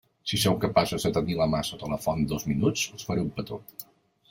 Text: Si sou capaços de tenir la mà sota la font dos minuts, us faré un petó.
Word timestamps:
Si 0.29 0.37
sou 0.43 0.55
capaços 0.63 1.05
de 1.07 1.11
tenir 1.17 1.35
la 1.41 1.47
mà 1.51 1.61
sota 1.69 1.91
la 1.93 2.01
font 2.07 2.25
dos 2.33 2.49
minuts, 2.53 2.89
us 2.99 3.09
faré 3.11 3.25
un 3.29 3.31
petó. 3.39 3.63